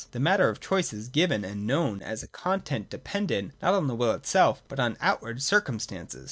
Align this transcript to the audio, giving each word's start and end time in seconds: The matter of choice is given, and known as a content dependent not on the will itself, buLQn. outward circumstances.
The 0.13 0.19
matter 0.19 0.49
of 0.49 0.59
choice 0.59 0.93
is 0.93 1.09
given, 1.09 1.45
and 1.45 1.67
known 1.67 2.01
as 2.01 2.23
a 2.23 2.27
content 2.27 2.89
dependent 2.89 3.51
not 3.61 3.75
on 3.75 3.85
the 3.85 3.93
will 3.93 4.13
itself, 4.13 4.63
buLQn. 4.67 4.97
outward 4.99 5.43
circumstances. 5.43 6.19